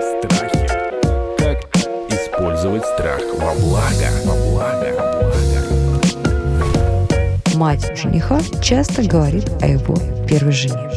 [0.00, 0.68] Страхи.
[1.38, 1.58] Как
[2.10, 4.08] использовать страх во благо?
[4.24, 4.88] Во благо.
[7.54, 9.96] Мать жениха часто говорит о его
[10.28, 10.90] первой жене.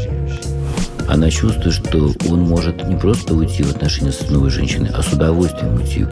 [1.07, 5.13] Она чувствует, что он может не просто уйти в отношения с новой женщиной, а с
[5.13, 6.05] удовольствием уйти.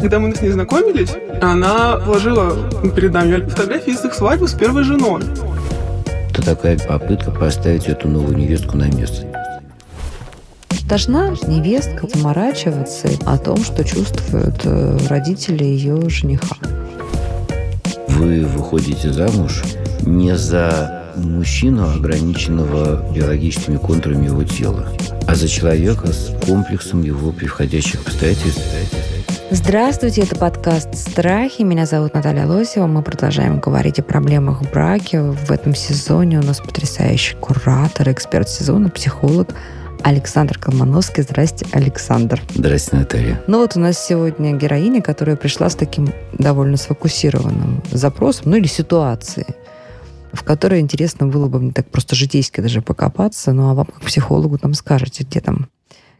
[0.00, 1.10] Когда мы с ней знакомились,
[1.42, 2.56] она положила
[2.94, 5.22] перед нами фотографии из их свадьбы с первой женой.
[6.30, 9.26] Это такая попытка поставить эту новую невестку на место.
[10.88, 16.56] Должна невестка заморачиваться о том, что чувствуют э, родители ее жениха.
[18.08, 19.62] Вы выходите замуж
[20.00, 24.88] не за мужчину, ограниченного биологическими контурами его тела,
[25.26, 28.62] а за человека с комплексом его превходящих обстоятельств.
[29.50, 31.62] Здравствуйте, это подкаст «Страхи».
[31.62, 32.86] Меня зовут Наталья Лосева.
[32.86, 35.22] Мы продолжаем говорить о проблемах в браке.
[35.22, 39.48] В этом сезоне у нас потрясающий куратор, эксперт сезона, психолог
[40.02, 41.22] Александр Колмановский.
[41.22, 42.42] Здрасте, Александр.
[42.54, 43.42] Здрасте, Наталья.
[43.46, 48.66] Ну вот у нас сегодня героиня, которая пришла с таким довольно сфокусированным запросом, ну или
[48.66, 49.46] ситуацией,
[50.34, 54.02] в которой интересно было бы мне так просто житейски даже покопаться, ну а вам как
[54.02, 55.70] психологу там скажете, где там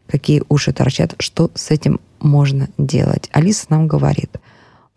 [0.07, 3.29] какие уши торчат, что с этим можно делать.
[3.31, 4.37] Алиса нам говорит,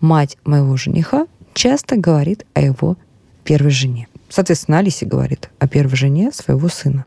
[0.01, 2.97] мать моего жениха часто говорит о его
[3.45, 4.09] первой жене.
[4.29, 7.05] Соответственно, Алисе говорит о первой жене своего сына.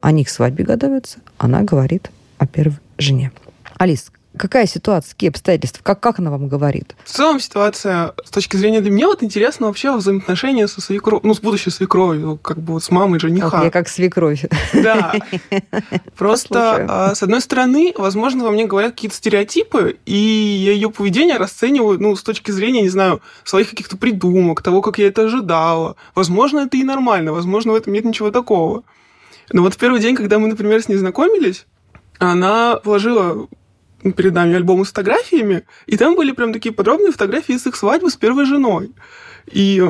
[0.00, 3.32] Они к свадьбе готовятся, она говорит о первой жене.
[3.76, 6.94] Алис, какая ситуация, какие обстоятельства, как, как она вам говорит?
[7.04, 11.34] В целом ситуация, с точки зрения для меня, вот интересно вообще взаимоотношения со свекровью, ну,
[11.34, 13.58] с будущей свекровью, как бы вот с мамой жениха.
[13.58, 14.44] Ох, я как свекровь.
[14.72, 15.14] Да.
[16.16, 21.36] Просто, а, с одной стороны, возможно, во мне говорят какие-то стереотипы, и я ее поведение
[21.36, 25.96] расцениваю, ну, с точки зрения, не знаю, своих каких-то придумок, того, как я это ожидала.
[26.14, 28.84] Возможно, это и нормально, возможно, в этом нет ничего такого.
[29.52, 31.66] Но вот в первый день, когда мы, например, с ней знакомились,
[32.18, 33.48] она положила
[34.12, 38.10] перед нами альбом с фотографиями, и там были прям такие подробные фотографии с их свадьбы
[38.10, 38.90] с первой женой.
[39.50, 39.82] И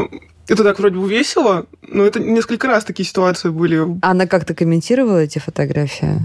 [0.48, 3.98] это так вроде бы весело, но это несколько раз такие ситуации были.
[4.02, 6.20] Она как-то комментировала эти фотографии?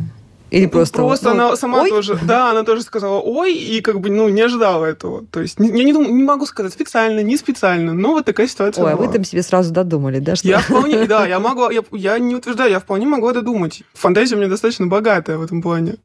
[0.52, 0.97] Или Ну, просто...
[0.97, 1.90] просто ну, она сама «Ой».
[1.90, 5.25] тоже, да, она тоже сказала ой, и как бы, ну, не ожидала этого.
[5.31, 8.91] То есть, я не, не могу сказать специально, не специально, но вот такая ситуация Ой,
[8.91, 9.08] а была.
[9.08, 10.35] вы там себе сразу додумали, да?
[10.35, 10.50] Что...
[10.50, 13.84] Я вполне, да, я могла, я, я не утверждаю, я вполне могла додумать.
[13.94, 15.96] Фантазия у меня достаточно богатая в этом плане.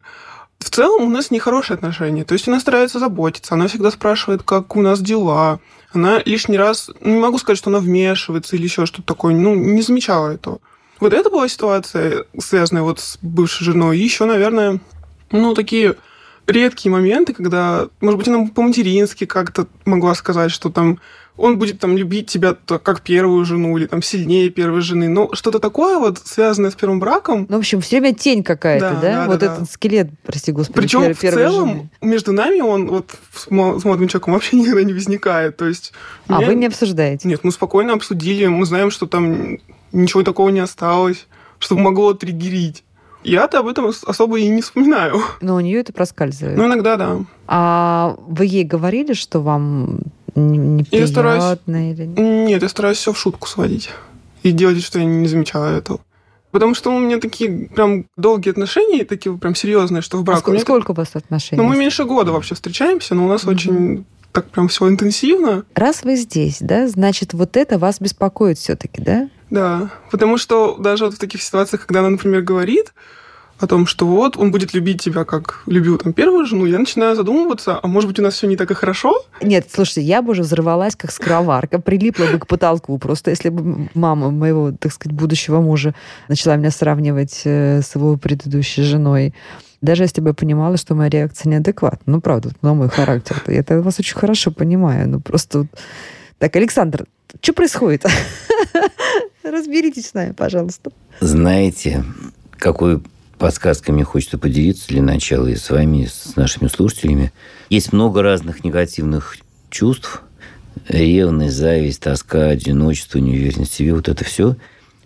[0.59, 2.25] В целом у нас нехорошие отношения.
[2.25, 5.61] То есть она старается заботиться, она всегда спрашивает, как у нас дела.
[5.93, 9.55] Она лишний раз, ну, не могу сказать, что она вмешивается или еще что-то такое, ну,
[9.55, 10.61] не замечала этого.
[10.99, 13.99] Вот это была ситуация, связанная вот с бывшей женой.
[13.99, 14.81] Еще, наверное,
[15.31, 15.97] ну, такие
[16.47, 21.01] редкие моменты, когда, может быть, она по-матерински как-то могла сказать, что там
[21.37, 25.09] он будет там любить тебя как первую жену или там сильнее первой жены.
[25.09, 28.91] Но что-то такое вот, связанное с первым браком, Ну, в общем, все время тень какая-то,
[28.95, 29.01] Да, да?
[29.01, 29.65] да, вот да, этот да.
[29.67, 31.91] скелет, прости господи, Причем пер- в целом жены.
[32.03, 35.57] между нами он вот с мо- с молодым человеком вообще никогда не возникает.
[35.57, 35.93] То есть
[36.29, 37.29] А мне- вы не обсуждаете?
[37.29, 39.59] Нет, мы спокойно обсудили, мы знаем, что там
[39.93, 41.27] ничего такого не осталось,
[41.59, 42.83] что могло триггерить.
[43.25, 45.21] Я-то об этом ос- особо и не вспоминаю.
[45.41, 46.57] Но у нее это проскальзывает.
[46.57, 47.19] Ну, иногда да.
[47.49, 49.99] А вы ей говорили, что вам
[50.37, 52.05] н- Я стараюсь- неприятно или...
[52.07, 53.91] Нет, я стараюсь все в шутку сводить.
[54.43, 56.01] И делать, что я не замечала этого.
[56.53, 60.39] Потому что у меня такие прям долгие отношения, такие прям серьезные, что в А брак.
[60.45, 61.61] ск- у меня сколько у вас отношений?
[61.61, 63.53] Ну, мы меньше года вообще встречаемся, но у нас Мгм.
[63.55, 65.65] очень так прям все интенсивно.
[65.75, 69.29] Раз вы здесь, да, значит, вот это вас беспокоит все-таки, да?
[69.51, 72.93] Да, потому что даже вот в таких ситуациях, когда она, например, говорит
[73.59, 77.17] о том, что вот он будет любить тебя, как любил там первую жену, я начинаю
[77.17, 79.15] задумываться, а может быть у нас все не так и хорошо?
[79.43, 82.99] Нет, слушайте, я бы уже взорвалась, как скороварка, прилипла бы к потолку.
[82.99, 85.95] Просто если бы мама моего, так сказать, будущего мужа
[86.29, 89.35] начала меня сравнивать э, с его предыдущей женой,
[89.81, 92.13] даже если бы я понимала, что моя реакция неадекватна.
[92.15, 93.43] Ну, правда, на мой характер.
[93.47, 95.09] Я это вас очень хорошо понимаю.
[95.09, 95.61] Ну, просто...
[95.61, 95.69] вот-
[96.39, 97.07] Так, Александр,
[97.41, 98.05] что происходит?
[99.43, 100.91] Разберитесь с нами, пожалуйста.
[101.21, 102.05] Знаете,
[102.59, 103.01] какой
[103.39, 107.33] подсказкой мне хочется поделиться для начала и с вами, и с нашими слушателями.
[107.71, 109.37] Есть много разных негативных
[109.71, 110.23] чувств.
[110.89, 113.95] Ревность, зависть, тоска, одиночество, неуверенность в себе.
[113.95, 114.57] Вот это все.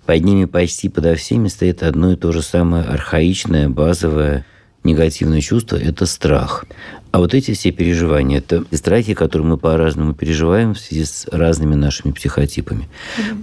[0.06, 4.44] Под ними почти подо всеми стоит одно и то же самое архаичное, базовое
[4.85, 6.65] негативное чувство– это страх.
[7.12, 11.75] А вот эти все переживания– это страхи, которые мы по-разному переживаем в связи с разными
[11.75, 12.88] нашими психотипами.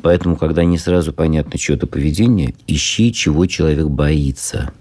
[0.04, 4.72] Поэтому, когда не сразу понятно чье-то поведение, ищи, чего человек боится.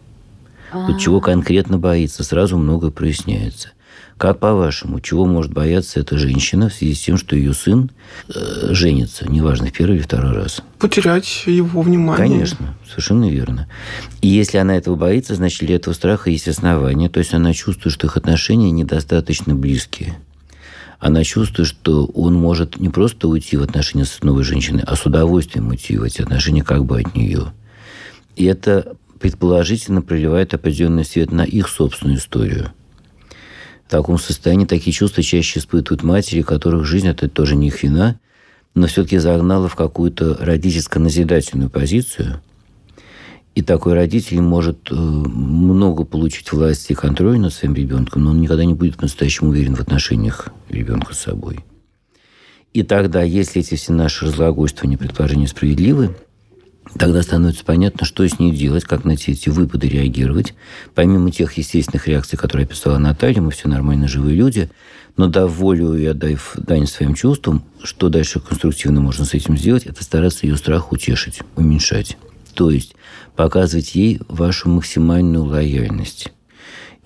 [0.73, 3.70] Вот чего конкретно боится, сразу многое проясняется.
[4.19, 7.91] Как по-вашему, чего может бояться эта женщина в связи с тем, что ее сын
[8.35, 10.63] э, женится, неважно, в первый или второй раз?
[10.79, 12.27] Потерять его внимание.
[12.27, 13.69] Конечно, совершенно верно.
[14.23, 17.11] И если она этого боится, значит, для этого страха есть основания.
[17.11, 20.17] То есть она чувствует, что их отношения недостаточно близкие.
[20.99, 25.05] Она чувствует, что он может не просто уйти в отношения с новой женщиной, а с
[25.05, 27.53] удовольствием уйти в эти отношения как бы от нее.
[28.35, 32.73] И это предположительно проливает определенный свет на их собственную историю–
[33.87, 38.19] в таком состоянии такие чувства чаще испытывают матери, которых жизнь, это тоже не их вина,
[38.75, 42.41] но все-таки загнала в какую-то родительско-назидательную позицию.
[43.55, 48.41] И такой родитель может э, много получить власти и контроля над своим ребенком, но он
[48.41, 51.61] никогда не будет по-настоящему уверен в отношениях ребенка с собой.
[52.75, 56.15] И тогда, если эти все наши разглагольствования, предположения справедливы,
[56.98, 60.54] Тогда становится понятно, что с ней делать, как на эти, выпады реагировать.
[60.94, 64.70] Помимо тех естественных реакций, которые описала Наталья, мы все нормально живые люди,
[65.16, 69.84] но дав волю и отдав дань своим чувствам, что дальше конструктивно можно с этим сделать,
[69.84, 72.16] это стараться ее страх утешить, уменьшать.
[72.54, 72.94] То есть
[73.34, 76.32] показывать ей вашу максимальную лояльность.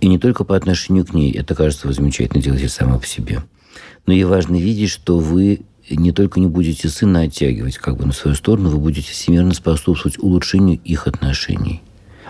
[0.00, 3.42] И не только по отношению к ней, это кажется вы замечательно делаете сама по себе,
[4.06, 8.12] но и важно видеть, что вы не только не будете сына оттягивать как бы на
[8.12, 11.82] свою сторону, вы будете всемирно способствовать улучшению их отношений.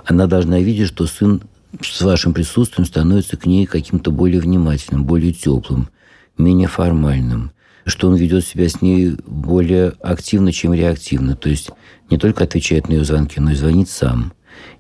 [0.05, 1.43] Она должна видеть, что сын
[1.81, 5.89] с вашим присутствием становится к ней каким-то более внимательным, более теплым,
[6.37, 7.53] менее формальным,
[7.87, 11.37] что он ведет себя с ней более активно, чем реактивно.
[11.37, 11.71] То есть
[12.11, 14.33] не только отвечает на ее звонки, но и звонит сам.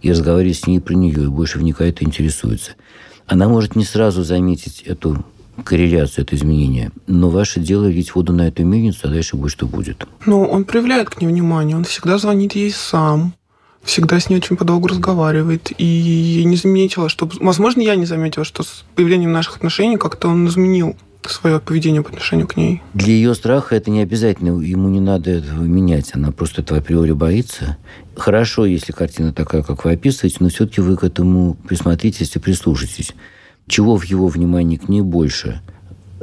[0.03, 2.73] И разговаривает с ней про нее, и больше вникает и интересуется.
[3.27, 5.25] Она может не сразу заметить эту
[5.63, 6.91] корреляцию, это изменение.
[7.07, 10.07] Но ваше дело лить воду на эту мельницу, а дальше будет, что будет.
[10.27, 13.35] Ну, он проявляет к ней внимание, он всегда звонит ей сам,
[13.83, 15.73] всегда с ней очень подолгу разговаривает.
[15.79, 17.29] И я не заметила, что...
[17.41, 20.97] Возможно, я не заметила, что с появлением наших отношений как-то он изменил
[21.27, 22.83] свое поведение по отношению к ней.
[22.95, 27.13] Для ее страха это не обязательно, ему не надо этого менять, она просто этого априори
[27.13, 27.77] боится.
[28.17, 33.15] Хорошо, если картина такая, как вы описываете, но все-таки вы к этому присмотритесь и прислушайтесь
[33.71, 35.61] чего в его внимании к ней больше?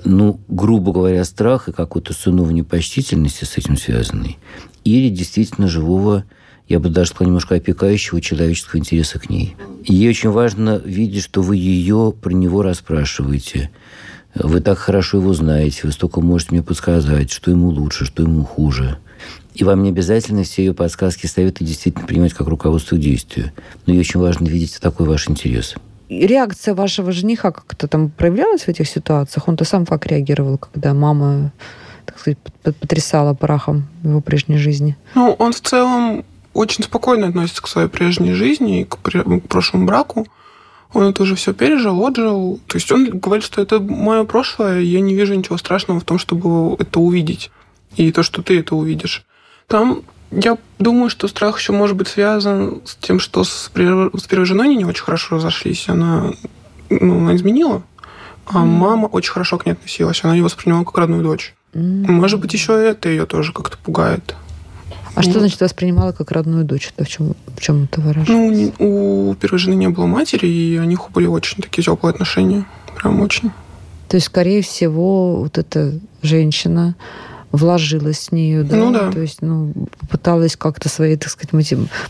[0.03, 4.37] Ну, грубо говоря, страх и какой-то сынов непочтительности с этим связанный.
[4.83, 6.25] Или действительно живого,
[6.67, 9.55] я бы даже сказал, немножко опекающего человеческого интереса к ней.
[9.85, 13.71] И ей очень важно видеть, что вы ее про него расспрашиваете.
[14.35, 18.43] Вы так хорошо его знаете, вы столько можете мне подсказать, что ему лучше, что ему
[18.43, 18.97] хуже.
[19.55, 23.51] И вам не обязательно все ее подсказки, советы действительно принимать как руководство к действию.
[23.85, 25.73] Но ей очень важно видеть такой ваш интерес–
[26.09, 29.47] реакция вашего жениха как-то там проявлялась в этих ситуациях?
[29.47, 31.51] Он-то сам как реагировал, когда мама,
[32.05, 34.95] так сказать, потрясала прахом его прежней жизни?
[35.15, 39.85] Ну, он в целом очень спокойно относится к своей прежней жизни и к, к прошлому
[39.85, 40.27] браку.
[40.93, 42.59] Он это уже все пережил, отжил.
[42.67, 46.17] То есть он говорит, что это мое прошлое, я не вижу ничего страшного в том,
[46.17, 47.51] чтобы это увидеть.
[47.95, 49.25] И то, что ты это увидишь.
[49.67, 50.01] Там
[50.31, 54.67] я думаю, что страх еще может быть связан с тем, что с, с первой женой
[54.67, 55.87] они не очень хорошо разошлись.
[55.87, 56.31] Она,
[56.89, 57.83] ну, она изменила,
[58.45, 58.65] а mm.
[58.65, 60.23] мама очень хорошо к ней относилась.
[60.23, 61.55] Она ее воспринимала как родную дочь.
[61.73, 62.11] Mm.
[62.11, 64.35] Может быть, еще это ее тоже как-то пугает.
[65.15, 66.91] А что значит воспринимала как родную дочь?
[66.95, 68.33] Это в чем, в чем это выражается?
[68.77, 72.65] Ну, у первой жены не было матери, и у них были очень такие теплые отношения.
[72.95, 73.49] Прям очень.
[74.09, 76.95] То есть, скорее всего, вот эта женщина,
[77.51, 79.11] вложилась в нее, да, ну, да.
[79.11, 79.73] то есть, ну,
[80.09, 81.51] пыталась как-то своей, так сказать,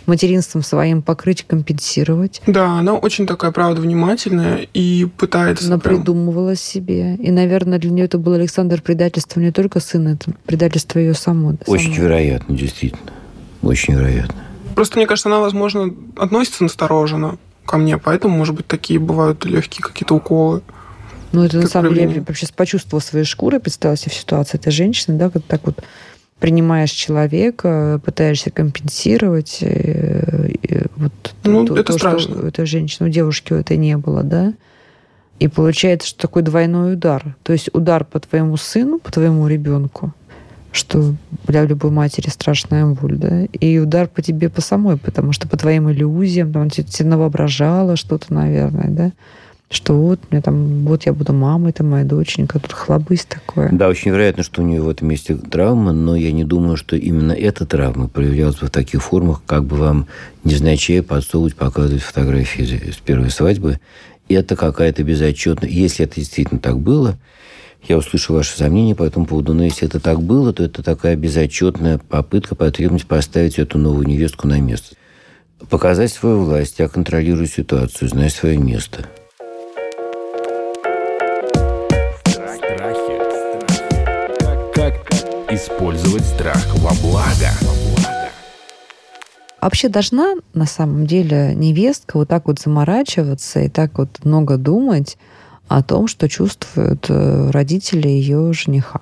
[0.05, 2.41] материнством своим покрыть, компенсировать.
[2.47, 5.67] Да, она очень такая, правда, внимательная и пытается...
[5.67, 5.97] Она прям...
[5.97, 7.15] придумывала себе.
[7.15, 11.55] И, наверное, для нее это был Александр предательство не только сына, это предательство ее само.
[11.67, 12.07] Очень само.
[12.07, 13.11] вероятно, действительно.
[13.61, 14.35] Очень вероятно.
[14.75, 19.83] Просто, мне кажется, она, возможно, относится настороженно ко мне, поэтому, может быть, такие бывают легкие
[19.83, 20.61] какие-то уколы.
[21.31, 24.71] Ну, это на самом деле я вообще почувствовала своей шкурой, представила себе в ситуации этой
[24.71, 25.83] женщины, да, как так вот
[26.39, 29.59] принимаешь человека, пытаешься компенсировать.
[29.61, 31.11] Э, и вот
[31.43, 32.35] ну, то, это то, страшно.
[32.35, 34.53] Что у этой женщины, у девушки это не было, да.
[35.39, 37.35] И получается, что такой двойной удар.
[37.43, 40.13] То есть удар по твоему сыну, по твоему ребенку,
[40.71, 41.13] что
[41.45, 45.57] для любой матери страшная боль, да, и удар по тебе по самой, потому что по
[45.57, 49.11] твоим иллюзиям, там, ты, ты навоображала что-то, наверное, да
[49.69, 53.69] что вот, мне там, вот я буду мамой, это моя доченька, тут хлобысь такое.
[53.71, 56.95] Да, очень вероятно, что у нее в этом месте травма, но я не думаю, что
[56.95, 60.07] именно эта травма проявлялась бы в таких формах, как бы вам
[60.45, 63.79] незначай подсовывать, показывать фотографии с первой свадьбы.
[64.29, 65.69] Это какая-то безотчетная...
[65.69, 67.17] Если это действительно так было,
[67.89, 71.17] я услышал ваши сомнения по этому поводу, но если это так было, то это такая
[71.17, 74.95] безотчетная попытка, потребность поставить эту новую невестку на место.
[75.69, 79.05] Показать свою власть, я контролирую ситуацию, знаю свое место–
[85.49, 87.49] Использовать страх во благо.
[89.61, 95.17] Вообще должна на самом деле невестка вот так вот заморачиваться и так вот много думать
[95.69, 98.99] о том, что чувствуют э, родители ее жениха,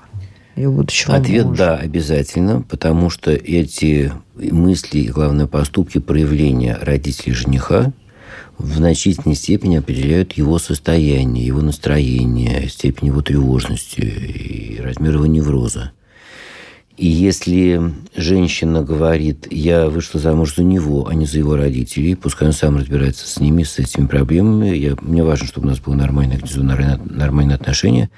[0.55, 1.57] ее будущего Ответ мужа.
[1.57, 7.91] да, обязательно, потому что эти мысли и, главное, поступки, проявления родителей жениха
[8.59, 15.91] в значительной степени определяют его состояние, его настроение, степень его тревожности и размер его невроза.
[16.97, 22.47] И если женщина говорит, я вышла замуж за него, а не за его родителей, пускай
[22.47, 25.93] он сам разбирается с ними, с этими проблемами, я, мне важно, чтобы у нас было
[25.93, 26.39] нормальное,
[27.05, 28.09] нормальное отношение,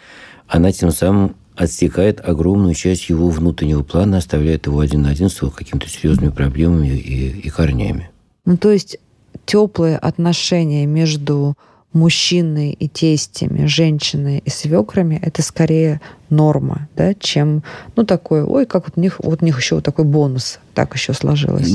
[0.48, 5.42] она тем самым отсекает огромную часть его внутреннего плана, оставляет его один на один с
[5.42, 8.12] его какими-то серьезными проблемами и, и корнями.
[8.46, 9.00] Ну, то есть
[9.46, 11.56] теплые отношения между
[11.94, 17.64] мужчиной и тестями, женщиной и свекрами, это скорее норма, да, чем,
[17.96, 20.94] ну, такое, ой, как вот у них, вот у них еще вот такой бонус, так
[20.94, 21.72] еще сложилось.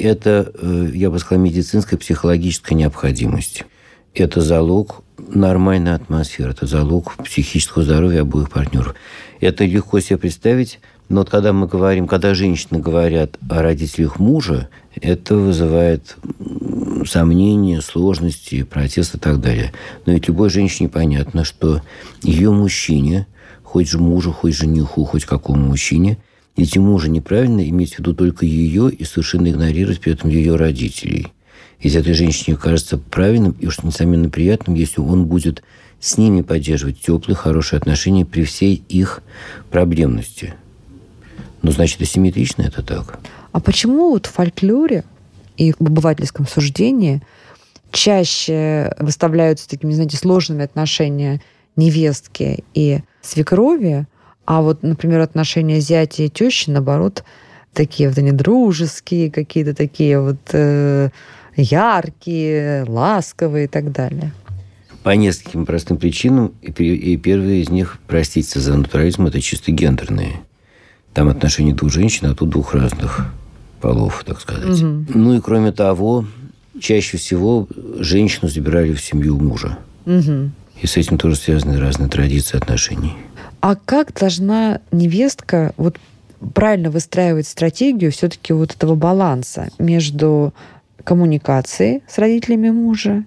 [0.00, 3.64] Это, э, я бы сказала, медицинская, психологическая необходимость.
[4.14, 8.94] Это залог нормальной атмосферы, это залог психического здоровья обоих партнеров.
[9.40, 14.68] Это легко себе представить, но вот когда мы говорим, когда женщины говорят о родителях мужа,
[14.94, 16.16] это вызывает
[17.06, 19.72] сомнения, сложности, протест и так далее.
[20.04, 21.80] Но ведь любой женщине понятно, что
[22.22, 23.28] ее мужчине,
[23.62, 26.18] хоть же мужу, хоть жениху, хоть какому мужчине,
[26.56, 31.28] ему же неправильно иметь в виду только ее и совершенно игнорировать при этом ее родителей.
[31.80, 35.62] Ведь этой женщине кажется правильным и уж несомненно приятным, если он будет
[36.00, 39.22] с ними поддерживать теплые, хорошие отношения при всей их
[39.70, 40.54] проблемности.
[41.66, 43.18] Ну, значит, асимметрично это так.
[43.50, 45.02] А почему вот в фольклоре
[45.56, 47.22] и в обывательском суждении
[47.90, 51.42] чаще выставляются такими, знаете, сложными отношения
[51.74, 54.06] невестки и свекрови,
[54.44, 57.24] а вот, например, отношения зятя и тещи, наоборот,
[57.72, 61.08] такие вот они дружеские, какие-то такие вот э,
[61.56, 64.30] яркие, ласковые и так далее.
[65.02, 66.54] По нескольким простым причинам.
[66.62, 70.36] И, и первые из них, простите за натурализм, это чисто гендерные.
[71.16, 73.32] Там отношения двух женщин, а тут двух разных
[73.80, 74.82] полов, так сказать.
[74.82, 75.06] Угу.
[75.14, 76.26] Ну и кроме того,
[76.78, 77.66] чаще всего
[77.98, 79.78] женщину забирали в семью мужа.
[80.04, 80.50] Угу.
[80.82, 83.14] И с этим тоже связаны разные традиции отношений.
[83.62, 85.96] А как должна невестка вот
[86.52, 90.52] правильно выстраивать стратегию все-таки вот этого баланса между
[91.02, 93.24] коммуникацией с родителями мужа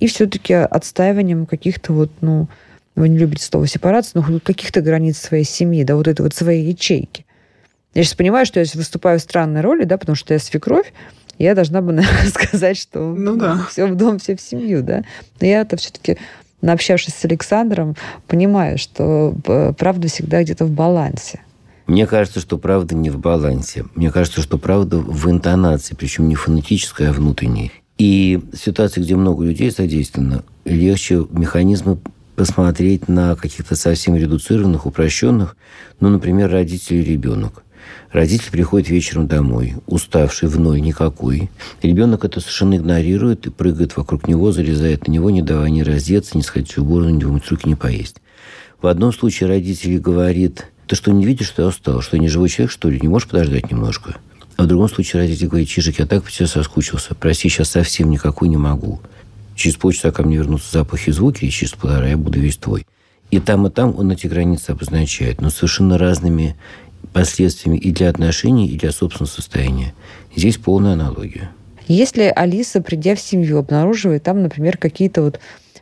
[0.00, 2.48] и все-таки отстаиванием каких-то вот, ну,
[2.96, 6.66] вы не любите слово сепарация, но каких-то границ своей семьи, да, вот этой вот своей
[6.66, 7.24] ячейки.
[7.94, 10.92] Я сейчас понимаю, что я выступаю в странной роли, да, потому что я свекровь,
[11.38, 13.66] я должна бы наверное, сказать, что ну, да.
[13.68, 15.02] все в дом, все в семью, да.
[15.40, 16.18] Но я это все-таки,
[16.60, 17.96] наобщавшись с Александром,
[18.28, 21.40] понимаю, что э, правда всегда где-то в балансе.
[21.86, 23.84] Мне кажется, что правда не в балансе.
[23.96, 27.72] Мне кажется, что правда в интонации, причем не фонетической, а внутренней.
[27.98, 31.98] И в ситуации, где много людей задействовано, легче механизмы
[32.40, 35.58] посмотреть на каких-то совсем редуцированных, упрощенных,
[36.00, 37.64] ну, например, родители и ребенок.
[38.12, 41.50] Родитель приходит вечером домой, уставший в ноль никакой.
[41.82, 46.38] Ребенок это совершенно игнорирует и прыгает вокруг него, залезает на него, не давая ни раздеться,
[46.38, 48.16] ни сходить в уборную, ни вымыть руки, ни поесть.
[48.80, 52.00] В одном случае родитель говорит, ты что, не видишь, что я устал?
[52.00, 52.98] Что я не живой человек, что ли?
[53.02, 54.16] Не можешь подождать немножко?
[54.56, 57.14] А в другом случае родитель говорит, Чижик, я так по тебе соскучился.
[57.14, 59.00] Прости, сейчас совсем никакой не могу.
[59.60, 62.86] Через полчаса ко мне вернутся запахи звуки, и через полтора я буду весь твой.
[63.30, 66.56] И там, и там он эти границы обозначает, но совершенно разными
[67.12, 69.92] последствиями и для отношений, и для собственного состояния.
[70.34, 71.50] Здесь полная аналогия.
[71.88, 75.40] Если Алиса, придя в семью, обнаруживает там, например, какие-то вот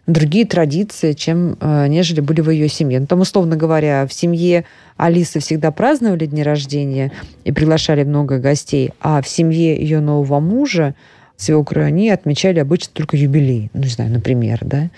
[0.08, 2.99] другие традиции, чем э, нежели были в ее семье.
[2.99, 4.64] Ну, там, условно говоря, в семье
[4.97, 7.12] Алисы всегда праздновали дни рождения
[7.44, 10.97] и приглашали много гостей, а в семье ее нового мужа,
[11.38, 13.71] свекры, они отмечали обычно только юбилей.
[13.73, 14.90] Ну, не знаю, например, да?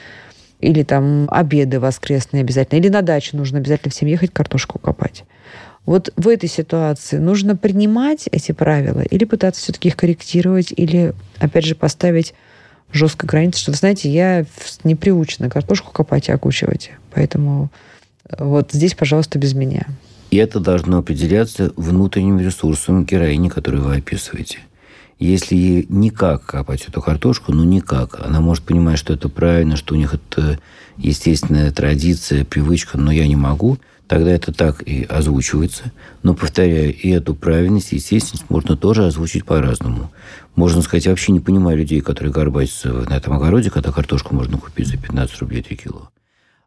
[0.60, 2.78] Или там обеды воскресные обязательно.
[2.80, 5.24] Или на дачу нужно обязательно всем ехать картошку копать.
[5.86, 11.64] Вот в этой ситуации нужно принимать эти правила или пытаться все-таки их корректировать, или, опять
[11.64, 12.34] же, поставить
[12.92, 14.44] жесткой границы, что, вы знаете, я
[14.84, 16.90] не приучена картошку копать и окучивать.
[17.14, 17.70] Поэтому
[18.28, 19.86] э, вот здесь, пожалуйста, без меня.
[20.30, 24.58] И это должно определяться внутренним ресурсом героини, которую вы описываете.
[25.20, 28.18] Если никак копать эту картошку, ну никак.
[28.20, 30.58] Она может понимать, что это правильно, что у них это
[30.96, 33.78] естественная традиция, привычка, но я не могу–
[34.10, 35.92] тогда это так и озвучивается.
[36.24, 40.10] Но, повторяю, и эту правильность естественность можно тоже озвучить по-разному.
[40.56, 44.58] Можно сказать, я вообще не понимаю людей, которые горбатятся на этом огороде, когда картошку можно
[44.58, 46.10] купить за 15 рублей 3 кило.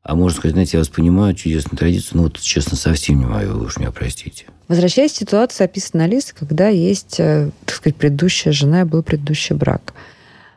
[0.03, 3.47] А можно сказать, знаете, я вас понимаю, чудесная традиция, но вот, честно, совсем не мое,
[3.47, 4.45] вы уж меня простите.
[4.67, 9.55] Возвращаясь к ситуации, описанной Алисой, когда есть, э, так сказать, предыдущая жена и был предыдущий
[9.55, 9.93] брак.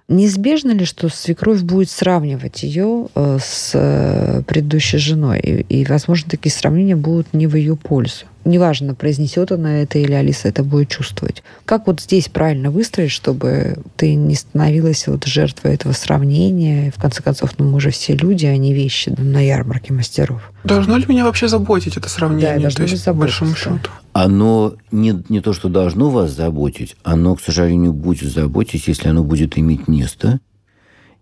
[0.08, 5.40] Неизбежно ли, что свекровь будет сравнивать ее э, с э, предыдущей женой?
[5.40, 8.26] И, и, возможно, такие сравнения будут не в ее пользу.
[8.44, 11.42] Неважно, произнесет она это или Алиса это будет чувствовать.
[11.64, 16.86] Как вот здесь правильно выстроить, чтобы ты не становилась вот жертвой этого сравнения?
[16.86, 20.52] И в конце концов, ну мы же все люди, а не вещи на ярмарке мастеров.
[20.62, 22.54] Должно ли меня вообще заботить это сравнение?
[22.54, 23.90] Да, должно то есть, по большому счету.
[24.18, 29.22] Оно не, не то, что должно вас заботить, оно, к сожалению, будет заботить, если оно
[29.22, 30.40] будет иметь место.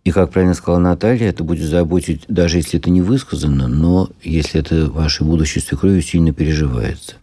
[0.04, 4.60] И, как правильно сказала Наталья, это будет заботить, даже если это не высказано, но если
[4.60, 7.16] это вашей будущей свекровью сильно переживается.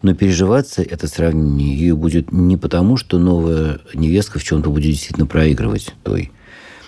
[0.00, 5.26] Но переживаться это сравнение ее будет не потому, что новая невестка в чем-то будет действительно
[5.26, 6.30] проигрывать той.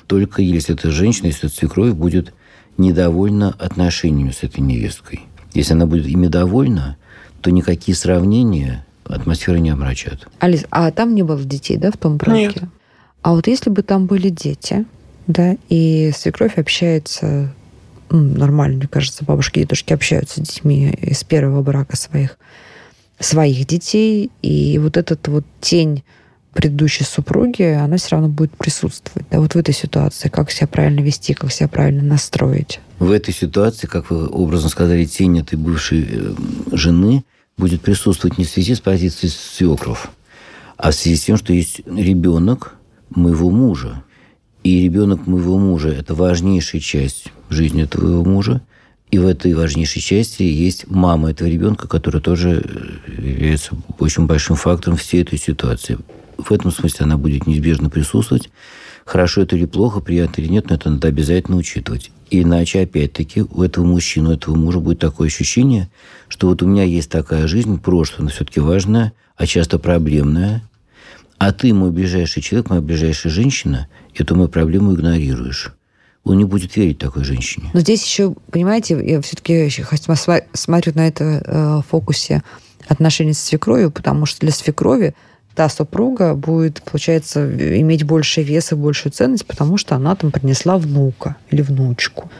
[0.07, 2.33] Только если эта женщина, если эта свекровь будет
[2.79, 5.23] недовольна отношениями с этой невесткой.
[5.55, 6.99] Если она будет ими довольна,
[7.43, 10.29] то никакие сравнения атмосферы не омрачат.
[10.39, 12.41] Алис, а там не было детей, да, в том браке?
[12.41, 12.65] Нет.
[13.23, 14.85] А вот если бы там были дети,
[15.27, 17.53] да, и свекровь общается
[18.11, 22.39] м, нормально, мне кажется, бабушки и дедушки общаются с детьми из первого брака своих,
[23.19, 26.03] своих детей, и вот этот вот тень
[26.53, 29.27] предыдущей супруги, она все равно будет присутствовать.
[29.31, 32.81] Да, вот в этой ситуации, как себя правильно вести, как себя правильно настроить.
[32.99, 36.35] В этой ситуации, как вы образно сказали, тень этой бывшей э,
[36.73, 37.25] жены
[37.57, 40.11] будет присутствовать не в связи с позицией свекров,
[40.77, 42.75] а в связи с тем, что есть ребенок
[43.11, 44.03] моего мужа.
[44.65, 48.63] И ребенок моего мужа– это важнейшая часть жизни твоего мужа.
[49.11, 52.63] И в этой важнейшей части есть мама этого ребенка, которая тоже
[53.07, 55.99] э, является очень большим фактором всей этой ситуации.
[56.39, 58.51] В этом смысле она будет неизбежно присутствовать.
[59.05, 62.11] Хорошо это или плохо, приятно или нет, но это надо обязательно учитывать.
[62.35, 65.91] Иначе, опять-таки, у этого мужчины, у этого мужа будет такое ощущение,
[66.29, 70.63] что вот у меня есть такая жизнь, прошлое, но все-таки важная, а часто проблемная,
[71.37, 75.75] а ты, мой ближайший человек, моя ближайшая женщина, эту мою проблему игнорируешь.
[76.25, 77.69] Он не будет верить такой женщине.
[77.75, 79.69] Но здесь еще, понимаете, я все-таки
[80.55, 82.43] смотрю на это э, в фокусе
[82.89, 85.15] отношений с свекровью, потому что для свекрови
[85.55, 87.45] та супруга будет, получается,
[87.81, 92.31] иметь больше вес и большую ценность, потому что она там принесла внука или внучку.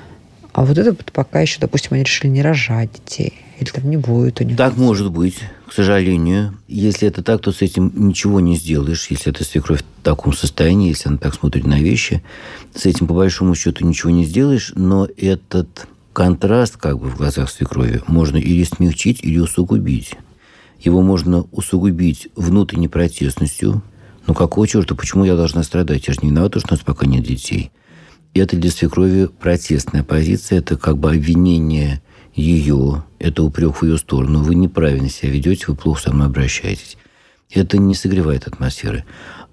[0.53, 3.35] А вот это пока еще, допустим, они решили не рожать детей.
[3.59, 4.57] Или там не будет у них.
[4.57, 6.59] Так может быть, к сожалению.
[6.69, 9.07] Если это так, то с этим ничего не сделаешь.
[9.09, 12.23] Если эта свекровь в таком состоянии, если она так смотрит на вещи,
[12.75, 14.73] с этим по большому счету ничего не сделаешь.
[14.75, 20.17] Но этот контраст как бы в глазах свекрови можно или смягчить, или усугубить.
[20.83, 23.83] Его можно усугубить внутренней протестностью.
[24.27, 24.95] Ну, какого черта?
[24.95, 26.09] Почему я должна страдать?
[26.09, 27.71] Я же не виновата, что у нас пока нет детей.
[28.35, 30.59] И это для свекрови протестная позиция.
[30.59, 32.03] Это как бы обвинение
[32.35, 34.43] ее, это упрек в ее сторону.
[34.43, 36.97] Вы неправильно себя ведете, вы плохо со мной обращаетесь.
[37.51, 39.05] Это не согревает атмосферы.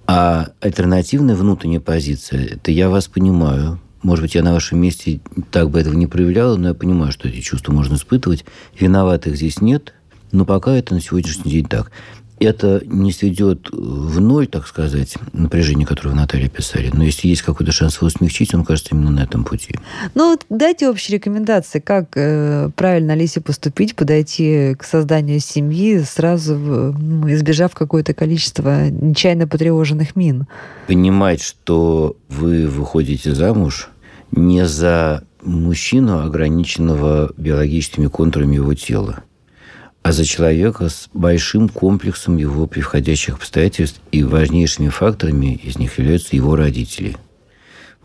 [0.07, 5.19] А альтернативная внутренняя позиция, это я вас понимаю, может быть, я на вашем месте
[5.51, 8.45] так бы этого не проявляла, но я понимаю, что эти чувства можно испытывать.
[8.79, 9.93] Виноватых здесь нет,
[10.31, 11.91] но пока это на сегодняшний день так.
[12.39, 16.89] Это не сведет в ноль, так сказать, напряжение, которое вы, Наталья, писали.
[16.93, 19.75] Но если есть какой-то шанс его смягчить, он кажется именно на этом пути.
[20.15, 26.55] Ну, вот дайте общие рекомендации, как э, правильно Алисе поступить, подойти к созданию семьи, сразу
[26.55, 30.47] ну, избежав какое-то количество нечаянно потревоженных мин.
[30.87, 33.89] Понимать, что вы выходите замуж
[34.31, 39.23] не за мужчину, ограниченного биологическими контурами его тела,
[40.01, 46.35] а за человека с большим комплексом его превходящих обстоятельств, и важнейшими факторами из них являются
[46.35, 47.17] его родители.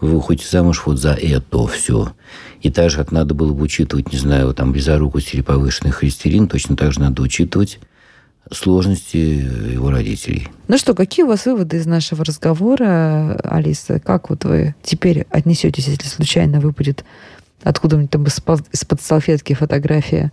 [0.00, 2.12] Вы выходите замуж вот за это все.
[2.62, 6.48] И так же, как надо было бы учитывать, не знаю, там, близорукость или повышенный холестерин,
[6.48, 7.78] точно так же надо учитывать
[8.50, 10.48] сложности его родителей.
[10.68, 14.00] Ну что, какие у вас выводы из нашего разговора, Алиса?
[14.00, 17.04] Как вот вы теперь отнесетесь, если случайно выпадет
[17.62, 20.32] откуда-нибудь там из-под салфетки фотография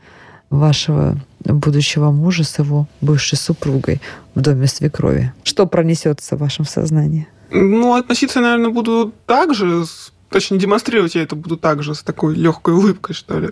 [0.49, 4.01] вашего будущего мужа с его бывшей супругой
[4.35, 5.33] в доме свекрови?
[5.43, 7.27] Что пронесется в вашем сознании?
[7.51, 9.83] Ну, относиться, наверное, буду так же,
[10.29, 13.49] точнее, демонстрировать я это буду так же, с такой легкой улыбкой, что ли.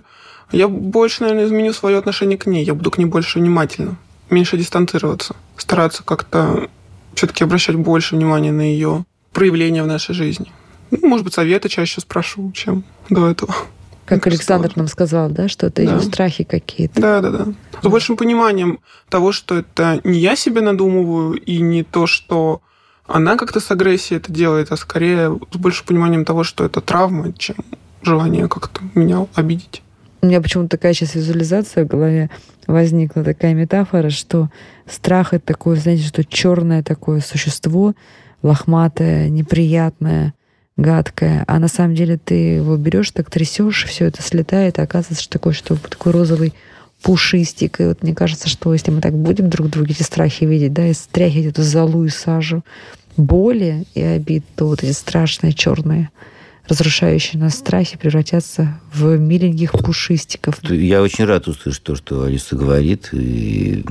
[0.52, 2.63] Я больше, наверное, изменю свое отношение к ней.
[2.63, 3.97] Я буду к ней больше внимательно,
[4.30, 6.69] меньше дистанцироваться, стараться как-то
[7.13, 10.52] все-таки обращать больше внимания на ее проявления в нашей жизни.
[10.91, 13.54] Ну, может быть, советы чаще спрошу, чем до этого.
[14.10, 15.93] Как Александр нам сказал, да, что это да.
[15.93, 17.00] ее страхи какие-то.
[17.00, 17.45] Да, да, да.
[17.82, 22.62] С большим пониманием того, что это не я себе надумываю, и не то, что
[23.08, 27.34] она как-то с агрессией это делает, а скорее с большим пониманием того, что это травма,
[27.34, 27.56] чем
[28.02, 29.84] желание как-то меня обидеть.
[30.22, 32.30] У меня почему-то такая сейчас визуализация в голове
[32.67, 34.50] возникла, такая метафора, что
[34.88, 37.93] страх— это такое, знаете, что черное такое существо,
[38.43, 40.34] лохматое, неприятное,
[40.82, 45.24] гадкое, а на самом деле ты его берешь, так трясешь, все это слетает, и оказывается,
[45.24, 46.54] что такое, что такой розовый
[47.02, 47.80] пушистик.
[47.80, 50.88] И вот мне кажется, что если мы так будем друг друга эти страхи видеть, да,
[50.88, 52.63] и стряхивать эту залу и сажу
[53.18, 56.10] боли и обид, то вот эти страшные черные
[56.69, 60.55] разрушающие нас страхи превратятся в миленьких пушистиков.
[60.63, 63.84] Я очень рад услышать то, что Алиса говорит, и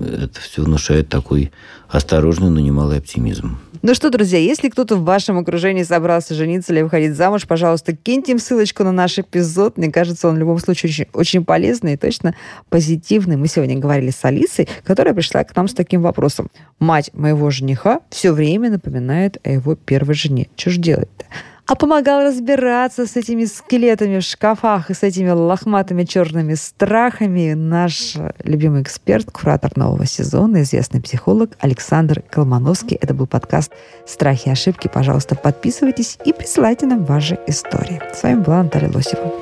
[0.00, 1.52] это все внушает такой
[1.88, 3.58] осторожный, но немалый оптимизм.
[3.82, 8.32] Ну что, друзья, если кто-то в вашем окружении собрался жениться или выходить замуж, пожалуйста, киньте
[8.32, 9.76] им ссылочку на наш эпизод.
[9.76, 12.34] Мне кажется, он в любом случае очень, очень полезный и точно
[12.68, 13.36] позитивный.
[13.36, 16.50] Мы сегодня говорили с Алисой, которая пришла к нам с таким вопросом.
[16.78, 20.48] Мать моего жениха все время напоминает о его первой жене.
[20.56, 21.26] Что же делать-то?
[21.66, 28.16] А помогал разбираться с этими скелетами в шкафах и с этими лохматыми черными страхами наш
[28.42, 32.98] любимый эксперт, куратор нового сезона, известный психолог Александр Колмановский.
[33.00, 33.72] Это был подкаст
[34.06, 34.88] «Страхи и ошибки».
[34.92, 38.00] Пожалуйста, подписывайтесь и присылайте нам ваши истории.
[38.12, 39.32] С вами была Наталья Лосева.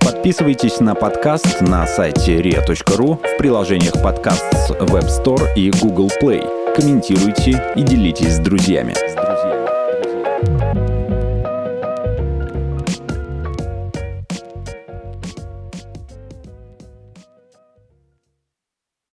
[0.00, 6.74] Подписывайтесь на подкаст на сайте ria.ru в приложениях подкаст с Web Store и Google Play.
[6.74, 8.94] Комментируйте и делитесь с друзьями.